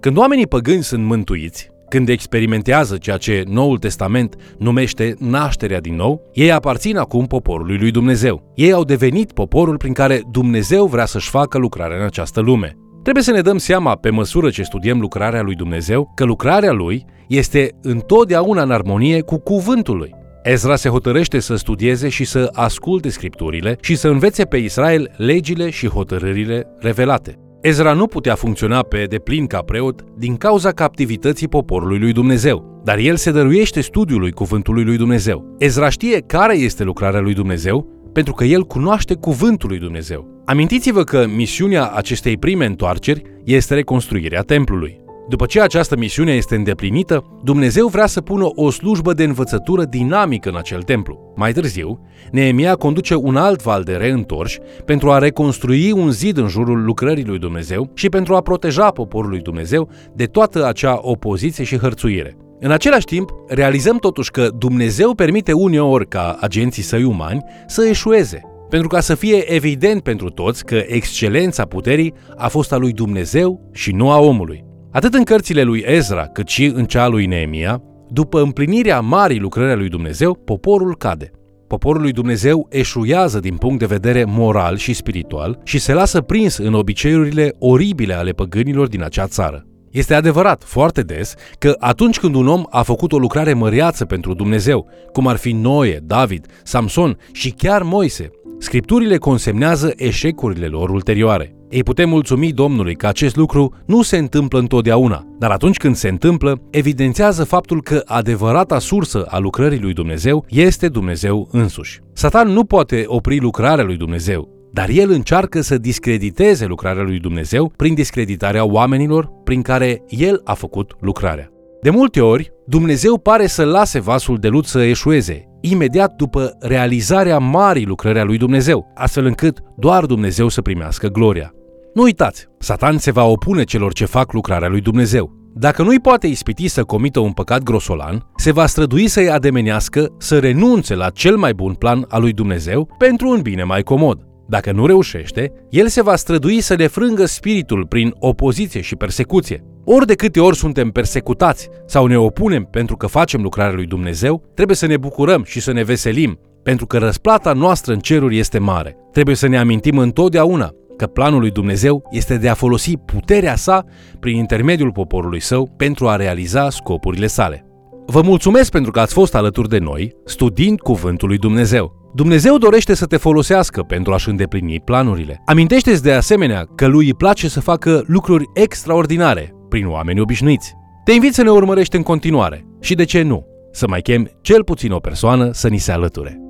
Când 0.00 0.16
oamenii 0.16 0.46
păgâni 0.46 0.82
sunt 0.82 1.04
mântuiți, 1.04 1.69
când 1.90 2.08
experimentează 2.08 2.96
ceea 2.96 3.16
ce 3.16 3.44
Noul 3.46 3.78
Testament 3.78 4.36
numește 4.58 5.14
nașterea 5.18 5.80
din 5.80 5.94
nou, 5.94 6.22
ei 6.32 6.52
aparțin 6.52 6.96
acum 6.96 7.26
poporului 7.26 7.78
lui 7.78 7.90
Dumnezeu. 7.90 8.52
Ei 8.54 8.72
au 8.72 8.84
devenit 8.84 9.32
poporul 9.32 9.76
prin 9.76 9.92
care 9.92 10.22
Dumnezeu 10.30 10.86
vrea 10.86 11.06
să-și 11.06 11.30
facă 11.30 11.58
lucrarea 11.58 11.96
în 11.96 12.04
această 12.04 12.40
lume. 12.40 12.76
Trebuie 13.02 13.24
să 13.24 13.30
ne 13.30 13.40
dăm 13.40 13.58
seama, 13.58 13.96
pe 13.96 14.10
măsură 14.10 14.50
ce 14.50 14.62
studiem 14.62 15.00
lucrarea 15.00 15.42
lui 15.42 15.54
Dumnezeu, 15.54 16.12
că 16.14 16.24
lucrarea 16.24 16.72
lui 16.72 17.04
este 17.28 17.70
întotdeauna 17.82 18.62
în 18.62 18.70
armonie 18.70 19.20
cu 19.20 19.38
cuvântul 19.38 19.96
lui. 19.96 20.14
Ezra 20.42 20.76
se 20.76 20.88
hotărăște 20.88 21.38
să 21.38 21.56
studieze 21.56 22.08
și 22.08 22.24
să 22.24 22.50
asculte 22.52 23.08
scripturile 23.08 23.76
și 23.80 23.96
să 23.96 24.08
învețe 24.08 24.44
pe 24.44 24.56
Israel 24.56 25.14
legile 25.16 25.70
și 25.70 25.88
hotărârile 25.88 26.66
revelate. 26.78 27.49
Ezra 27.60 27.92
nu 27.92 28.06
putea 28.06 28.34
funcționa 28.34 28.82
pe 28.82 29.04
deplin 29.04 29.46
ca 29.46 29.58
preot 29.58 30.04
din 30.16 30.36
cauza 30.36 30.70
captivității 30.70 31.48
poporului 31.48 31.98
lui 31.98 32.12
Dumnezeu, 32.12 32.80
dar 32.84 32.98
el 32.98 33.16
se 33.16 33.30
dăruiește 33.30 33.80
studiului 33.80 34.30
cuvântului 34.30 34.84
lui 34.84 34.96
Dumnezeu. 34.96 35.54
Ezra 35.58 35.88
știe 35.88 36.20
care 36.20 36.56
este 36.56 36.84
lucrarea 36.84 37.20
lui 37.20 37.34
Dumnezeu 37.34 37.86
pentru 38.12 38.32
că 38.32 38.44
el 38.44 38.62
cunoaște 38.62 39.14
cuvântul 39.14 39.68
lui 39.68 39.78
Dumnezeu. 39.78 40.42
Amintiți-vă 40.44 41.04
că 41.04 41.26
misiunea 41.26 41.86
acestei 41.86 42.36
prime 42.36 42.64
întoarceri 42.64 43.22
este 43.44 43.74
reconstruirea 43.74 44.42
templului. 44.42 45.00
După 45.30 45.46
ce 45.46 45.60
această 45.60 45.96
misiune 45.96 46.32
este 46.32 46.54
îndeplinită, 46.54 47.24
Dumnezeu 47.44 47.86
vrea 47.86 48.06
să 48.06 48.20
pună 48.20 48.48
o 48.54 48.70
slujbă 48.70 49.12
de 49.12 49.24
învățătură 49.24 49.84
dinamică 49.84 50.48
în 50.48 50.56
acel 50.56 50.82
templu. 50.82 51.32
Mai 51.36 51.52
târziu, 51.52 52.00
Neemia 52.30 52.74
conduce 52.74 53.14
un 53.14 53.36
alt 53.36 53.62
val 53.62 53.82
de 53.82 53.92
reîntorși 53.92 54.58
pentru 54.84 55.10
a 55.10 55.18
reconstrui 55.18 55.92
un 55.92 56.10
zid 56.10 56.36
în 56.36 56.48
jurul 56.48 56.84
lucrării 56.84 57.24
lui 57.24 57.38
Dumnezeu 57.38 57.90
și 57.94 58.08
pentru 58.08 58.34
a 58.34 58.40
proteja 58.40 58.90
poporul 58.90 59.30
lui 59.30 59.40
Dumnezeu 59.40 59.90
de 60.14 60.24
toată 60.24 60.66
acea 60.66 60.98
opoziție 61.00 61.64
și 61.64 61.78
hărțuire. 61.78 62.36
În 62.60 62.70
același 62.70 63.04
timp, 63.04 63.30
realizăm 63.48 63.96
totuși 63.96 64.30
că 64.30 64.48
Dumnezeu 64.58 65.14
permite 65.14 65.52
uneori 65.52 66.08
ca 66.08 66.36
agenții 66.40 66.82
săi 66.82 67.04
umani 67.04 67.44
să 67.66 67.86
eșueze, 67.88 68.40
pentru 68.68 68.88
ca 68.88 69.00
să 69.00 69.14
fie 69.14 69.52
evident 69.52 70.02
pentru 70.02 70.28
toți 70.30 70.64
că 70.64 70.82
excelența 70.86 71.64
puterii 71.64 72.14
a 72.36 72.48
fost 72.48 72.72
a 72.72 72.76
lui 72.76 72.92
Dumnezeu 72.92 73.70
și 73.72 73.92
nu 73.92 74.10
a 74.10 74.18
omului. 74.18 74.68
Atât 74.92 75.14
în 75.14 75.24
cărțile 75.24 75.62
lui 75.62 75.84
Ezra, 75.86 76.26
cât 76.26 76.48
și 76.48 76.64
în 76.64 76.84
cea 76.84 77.08
lui 77.08 77.26
Neemia, 77.26 77.82
după 78.08 78.40
împlinirea 78.40 79.00
marii 79.00 79.38
lucrări 79.38 79.72
a 79.72 79.74
lui 79.74 79.88
Dumnezeu, 79.88 80.34
poporul 80.34 80.96
cade. 80.96 81.30
Poporul 81.66 82.02
lui 82.02 82.12
Dumnezeu 82.12 82.66
eșuiază 82.70 83.40
din 83.40 83.56
punct 83.56 83.78
de 83.78 83.86
vedere 83.86 84.24
moral 84.24 84.76
și 84.76 84.92
spiritual 84.92 85.60
și 85.64 85.78
se 85.78 85.92
lasă 85.92 86.20
prins 86.20 86.56
în 86.56 86.74
obiceiurile 86.74 87.54
oribile 87.58 88.14
ale 88.14 88.30
păgânilor 88.30 88.88
din 88.88 89.02
acea 89.02 89.26
țară. 89.26 89.64
Este 89.90 90.14
adevărat 90.14 90.62
foarte 90.64 91.02
des 91.02 91.34
că 91.58 91.74
atunci 91.78 92.18
când 92.18 92.34
un 92.34 92.48
om 92.48 92.62
a 92.70 92.82
făcut 92.82 93.12
o 93.12 93.18
lucrare 93.18 93.52
măreață 93.52 94.04
pentru 94.04 94.34
Dumnezeu, 94.34 94.88
cum 95.12 95.26
ar 95.26 95.36
fi 95.36 95.52
Noe, 95.52 96.00
David, 96.02 96.46
Samson 96.62 97.18
și 97.32 97.50
chiar 97.50 97.82
Moise, 97.82 98.30
scripturile 98.58 99.16
consemnează 99.16 99.92
eșecurile 99.96 100.66
lor 100.66 100.90
ulterioare. 100.90 101.54
Ei 101.70 101.82
putem 101.82 102.08
mulțumi 102.08 102.52
Domnului 102.52 102.94
că 102.94 103.06
acest 103.06 103.36
lucru 103.36 103.74
nu 103.86 104.02
se 104.02 104.16
întâmplă 104.16 104.58
întotdeauna, 104.58 105.26
dar 105.38 105.50
atunci 105.50 105.76
când 105.76 105.94
se 105.94 106.08
întâmplă, 106.08 106.60
evidențiază 106.70 107.44
faptul 107.44 107.82
că 107.82 108.02
adevărata 108.04 108.78
sursă 108.78 109.24
a 109.28 109.38
lucrării 109.38 109.80
lui 109.80 109.92
Dumnezeu 109.92 110.44
este 110.48 110.88
Dumnezeu 110.88 111.48
însuși. 111.52 112.00
Satan 112.12 112.48
nu 112.48 112.64
poate 112.64 113.04
opri 113.06 113.40
lucrarea 113.40 113.84
lui 113.84 113.96
Dumnezeu, 113.96 114.48
dar 114.72 114.88
el 114.88 115.10
încearcă 115.10 115.60
să 115.60 115.78
discrediteze 115.78 116.66
lucrarea 116.66 117.02
lui 117.02 117.18
Dumnezeu 117.18 117.72
prin 117.76 117.94
discreditarea 117.94 118.64
oamenilor 118.64 119.32
prin 119.44 119.62
care 119.62 120.02
el 120.08 120.40
a 120.44 120.54
făcut 120.54 120.96
lucrarea. 121.00 121.48
De 121.82 121.90
multe 121.90 122.20
ori, 122.20 122.52
Dumnezeu 122.66 123.18
pare 123.18 123.46
să 123.46 123.64
lase 123.64 124.00
vasul 124.00 124.36
de 124.36 124.48
lut 124.48 124.64
să 124.64 124.82
eșueze, 124.82 125.44
imediat 125.60 126.14
după 126.16 126.56
realizarea 126.60 127.38
marii 127.38 127.86
lucrări 127.86 128.18
a 128.18 128.24
lui 128.24 128.38
Dumnezeu, 128.38 128.92
astfel 128.94 129.24
încât 129.24 129.58
doar 129.76 130.04
Dumnezeu 130.04 130.48
să 130.48 130.62
primească 130.62 131.08
gloria. 131.08 131.54
Nu 131.94 132.02
uitați, 132.02 132.46
Satan 132.58 132.98
se 132.98 133.10
va 133.10 133.24
opune 133.24 133.64
celor 133.64 133.92
ce 133.92 134.04
fac 134.04 134.32
lucrarea 134.32 134.68
lui 134.68 134.80
Dumnezeu. 134.80 135.38
Dacă 135.54 135.82
nu-i 135.82 136.00
poate 136.00 136.26
ispiti 136.26 136.68
să 136.68 136.84
comită 136.84 137.20
un 137.20 137.32
păcat 137.32 137.62
grosolan, 137.62 138.26
se 138.36 138.52
va 138.52 138.66
strădui 138.66 139.08
să-i 139.08 139.30
ademenească 139.30 140.14
să 140.18 140.38
renunțe 140.38 140.94
la 140.94 141.10
cel 141.10 141.36
mai 141.36 141.54
bun 141.54 141.74
plan 141.74 142.04
al 142.08 142.20
lui 142.20 142.32
Dumnezeu 142.32 142.88
pentru 142.98 143.28
un 143.28 143.40
bine 143.40 143.64
mai 143.64 143.82
comod. 143.82 144.18
Dacă 144.48 144.72
nu 144.72 144.86
reușește, 144.86 145.52
el 145.70 145.88
se 145.88 146.02
va 146.02 146.16
strădui 146.16 146.60
să 146.60 146.74
ne 146.74 146.86
frângă 146.86 147.24
spiritul 147.24 147.86
prin 147.86 148.14
opoziție 148.18 148.80
și 148.80 148.96
persecuție. 148.96 149.64
Ori 149.84 150.06
de 150.06 150.14
câte 150.14 150.40
ori 150.40 150.56
suntem 150.56 150.90
persecutați 150.90 151.68
sau 151.86 152.06
ne 152.06 152.18
opunem 152.18 152.64
pentru 152.64 152.96
că 152.96 153.06
facem 153.06 153.42
lucrarea 153.42 153.74
lui 153.74 153.86
Dumnezeu, 153.86 154.42
trebuie 154.54 154.76
să 154.76 154.86
ne 154.86 154.96
bucurăm 154.96 155.42
și 155.44 155.60
să 155.60 155.72
ne 155.72 155.82
veselim, 155.82 156.38
pentru 156.62 156.86
că 156.86 156.98
răsplata 156.98 157.52
noastră 157.52 157.92
în 157.92 157.98
ceruri 157.98 158.38
este 158.38 158.58
mare. 158.58 158.96
Trebuie 159.12 159.36
să 159.36 159.46
ne 159.46 159.58
amintim 159.58 159.98
întotdeauna 159.98 160.74
că 161.00 161.06
planul 161.06 161.40
lui 161.40 161.50
Dumnezeu 161.50 162.02
este 162.10 162.36
de 162.36 162.48
a 162.48 162.54
folosi 162.54 162.96
puterea 162.96 163.56
sa 163.56 163.84
prin 164.18 164.36
intermediul 164.36 164.92
poporului 164.92 165.40
său 165.40 165.74
pentru 165.76 166.08
a 166.08 166.16
realiza 166.16 166.70
scopurile 166.70 167.26
sale. 167.26 167.66
Vă 168.06 168.22
mulțumesc 168.22 168.70
pentru 168.70 168.90
că 168.90 169.00
ați 169.00 169.12
fost 169.12 169.34
alături 169.34 169.68
de 169.68 169.78
noi, 169.78 170.14
studiind 170.24 170.80
Cuvântul 170.80 171.28
lui 171.28 171.38
Dumnezeu. 171.38 172.10
Dumnezeu 172.14 172.58
dorește 172.58 172.94
să 172.94 173.06
te 173.06 173.16
folosească 173.16 173.82
pentru 173.82 174.12
a-și 174.12 174.28
îndeplini 174.28 174.80
planurile. 174.80 175.42
Amintește-ți 175.46 176.02
de 176.02 176.12
asemenea 176.12 176.64
că 176.74 176.86
lui 176.86 177.06
îi 177.06 177.14
place 177.14 177.48
să 177.48 177.60
facă 177.60 178.02
lucruri 178.06 178.44
extraordinare 178.54 179.54
prin 179.68 179.86
oameni 179.86 180.20
obișnuiți. 180.20 180.74
Te 181.04 181.12
invit 181.12 181.34
să 181.34 181.42
ne 181.42 181.50
urmărești 181.50 181.96
în 181.96 182.02
continuare 182.02 182.64
și, 182.80 182.94
de 182.94 183.04
ce 183.04 183.22
nu, 183.22 183.46
să 183.72 183.88
mai 183.88 184.00
chem 184.00 184.30
cel 184.40 184.64
puțin 184.64 184.92
o 184.92 184.98
persoană 184.98 185.50
să 185.52 185.68
ni 185.68 185.78
se 185.78 185.92
alăture. 185.92 186.49